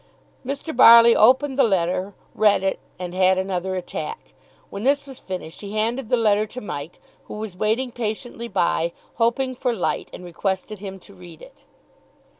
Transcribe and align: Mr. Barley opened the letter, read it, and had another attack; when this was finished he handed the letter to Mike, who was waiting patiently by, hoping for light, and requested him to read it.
Mr. 0.43 0.75
Barley 0.75 1.15
opened 1.15 1.59
the 1.59 1.63
letter, 1.63 2.15
read 2.33 2.63
it, 2.63 2.79
and 2.97 3.13
had 3.13 3.37
another 3.37 3.75
attack; 3.75 4.33
when 4.71 4.81
this 4.83 5.05
was 5.05 5.19
finished 5.19 5.61
he 5.61 5.73
handed 5.73 6.09
the 6.09 6.17
letter 6.17 6.47
to 6.47 6.59
Mike, 6.59 6.99
who 7.25 7.35
was 7.35 7.55
waiting 7.55 7.91
patiently 7.91 8.47
by, 8.47 8.93
hoping 9.17 9.53
for 9.53 9.73
light, 9.75 10.09
and 10.11 10.25
requested 10.25 10.79
him 10.79 10.97
to 11.01 11.13
read 11.13 11.39
it. 11.43 11.65